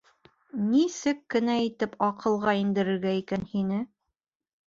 Нисек 0.69 1.19
кенә 1.33 1.57
итеп 1.65 1.93
аҡылға 2.09 2.55
индерергә 2.61 3.13
икән 3.21 3.47
һине?! 3.55 3.83